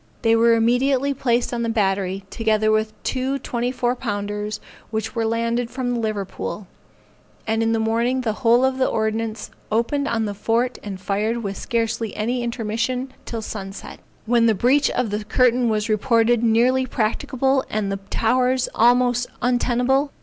[0.23, 5.25] They were immediately placed in the battery, together with two twenty four pounders which were
[5.27, 6.65] landed from the Liverpool,
[7.45, 11.43] and in the morning the whole of the ordnance opened on the fort and fired
[11.43, 16.87] with scarcely any intermission till sunset, when the breach on the curtain was reported nearly
[16.87, 20.09] practicable and the towers almost untenable.